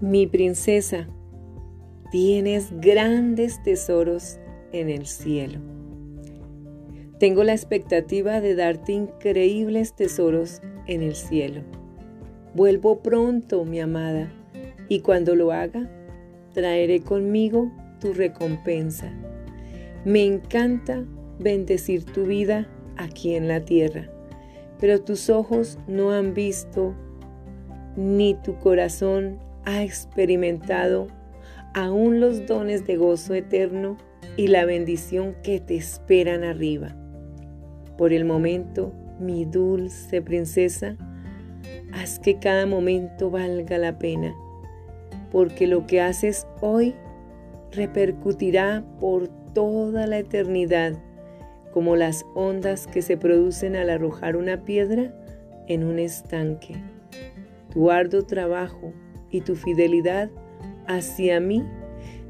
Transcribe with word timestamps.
Mi 0.00 0.28
princesa, 0.28 1.08
tienes 2.12 2.70
grandes 2.80 3.60
tesoros 3.64 4.38
en 4.70 4.90
el 4.90 5.06
cielo. 5.06 5.58
Tengo 7.18 7.42
la 7.42 7.52
expectativa 7.52 8.40
de 8.40 8.54
darte 8.54 8.92
increíbles 8.92 9.96
tesoros 9.96 10.62
en 10.86 11.02
el 11.02 11.16
cielo. 11.16 11.62
Vuelvo 12.54 13.00
pronto, 13.00 13.64
mi 13.64 13.80
amada, 13.80 14.32
y 14.88 15.00
cuando 15.00 15.34
lo 15.34 15.50
haga, 15.50 15.90
traeré 16.54 17.00
conmigo 17.00 17.72
tu 18.00 18.12
recompensa. 18.12 19.12
Me 20.04 20.24
encanta 20.24 21.04
bendecir 21.40 22.04
tu 22.04 22.24
vida 22.24 22.68
aquí 22.96 23.34
en 23.34 23.48
la 23.48 23.64
tierra, 23.64 24.08
pero 24.78 25.00
tus 25.00 25.28
ojos 25.28 25.76
no 25.88 26.12
han 26.12 26.34
visto, 26.34 26.94
ni 27.96 28.34
tu 28.34 28.60
corazón 28.60 29.47
ha 29.68 29.82
experimentado 29.82 31.08
aún 31.74 32.20
los 32.20 32.46
dones 32.46 32.86
de 32.86 32.96
gozo 32.96 33.34
eterno 33.34 33.98
y 34.38 34.46
la 34.46 34.64
bendición 34.64 35.36
que 35.42 35.60
te 35.60 35.76
esperan 35.76 36.42
arriba. 36.42 36.96
Por 37.98 38.14
el 38.14 38.24
momento, 38.24 38.94
mi 39.20 39.44
dulce 39.44 40.22
princesa, 40.22 40.96
haz 41.92 42.18
que 42.18 42.38
cada 42.38 42.64
momento 42.64 43.30
valga 43.30 43.76
la 43.76 43.98
pena, 43.98 44.34
porque 45.30 45.66
lo 45.66 45.86
que 45.86 46.00
haces 46.00 46.46
hoy 46.62 46.94
repercutirá 47.70 48.82
por 48.98 49.28
toda 49.52 50.06
la 50.06 50.16
eternidad, 50.16 50.94
como 51.74 51.94
las 51.94 52.24
ondas 52.34 52.86
que 52.86 53.02
se 53.02 53.18
producen 53.18 53.76
al 53.76 53.90
arrojar 53.90 54.34
una 54.34 54.64
piedra 54.64 55.12
en 55.66 55.84
un 55.84 55.98
estanque. 55.98 56.74
Tu 57.70 57.90
arduo 57.90 58.22
trabajo 58.22 58.94
y 59.30 59.40
tu 59.40 59.54
fidelidad 59.54 60.30
hacia 60.86 61.40
mí 61.40 61.64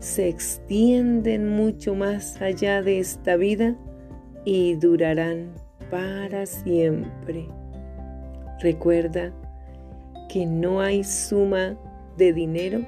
se 0.00 0.28
extienden 0.28 1.48
mucho 1.48 1.94
más 1.94 2.40
allá 2.40 2.82
de 2.82 3.00
esta 3.00 3.36
vida 3.36 3.76
y 4.44 4.74
durarán 4.74 5.52
para 5.90 6.46
siempre. 6.46 7.46
Recuerda 8.60 9.32
que 10.28 10.46
no 10.46 10.80
hay 10.80 11.04
suma 11.04 11.76
de 12.16 12.32
dinero 12.32 12.80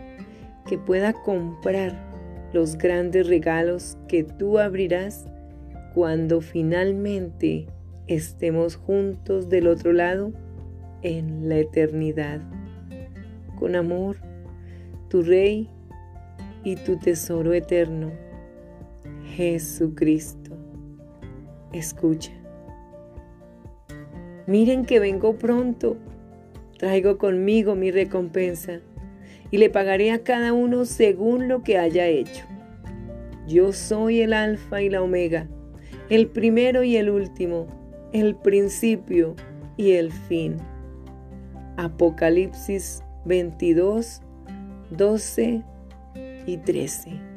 que 0.67 0.79
pueda 0.79 1.13
comprar 1.13 1.93
los 2.53 2.77
grandes 2.77 3.27
regalos 3.29 3.97
que 4.09 4.25
tú 4.25 4.59
abrirás 4.59 5.27
cuando 5.95 6.41
finalmente 6.41 7.67
estemos 8.07 8.77
juntos 8.77 9.49
del 9.49 9.67
otro 9.69 9.93
lado 9.93 10.33
en 11.03 11.49
la 11.49 11.59
eternidad 11.59 12.41
con 13.61 13.77
amor, 13.77 14.17
tu 15.09 15.23
Rey 15.23 15.69
y 16.65 16.77
tu 16.77 16.97
tesoro 16.97 17.53
eterno, 17.53 18.11
Jesucristo. 19.37 20.57
Escucha. 21.75 22.33
Miren 24.47 24.87
que 24.87 24.99
vengo 24.99 25.37
pronto, 25.37 25.99
traigo 26.79 27.19
conmigo 27.19 27.75
mi 27.75 27.91
recompensa 27.91 28.81
y 29.51 29.59
le 29.59 29.69
pagaré 29.69 30.11
a 30.11 30.25
cada 30.25 30.55
uno 30.55 30.87
según 30.87 31.47
lo 31.47 31.63
que 31.63 31.77
haya 31.77 32.07
hecho. 32.07 32.47
Yo 33.47 33.73
soy 33.73 34.23
el 34.23 34.33
alfa 34.33 34.81
y 34.81 34.89
la 34.89 35.03
omega, 35.03 35.47
el 36.09 36.29
primero 36.29 36.83
y 36.83 36.97
el 36.97 37.11
último, 37.11 37.67
el 38.13 38.37
principio 38.37 39.37
y 39.77 39.93
el 39.93 40.13
fin. 40.13 40.57
Apocalipsis 41.77 43.03
22, 43.25 44.21
12 44.91 45.63
y 46.47 46.57
13. 46.59 47.30